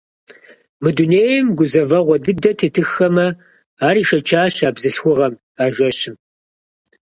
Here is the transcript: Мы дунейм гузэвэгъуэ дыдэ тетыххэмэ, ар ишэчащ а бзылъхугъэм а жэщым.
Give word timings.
Мы 0.81 0.89
дунейм 0.97 1.45
гузэвэгъуэ 1.57 2.17
дыдэ 2.25 2.51
тетыххэмэ, 2.59 3.27
ар 3.87 3.95
ишэчащ 4.01 4.57
а 4.67 4.69
бзылъхугъэм 4.75 5.33
а 5.63 5.65
жэщым. 5.75 6.15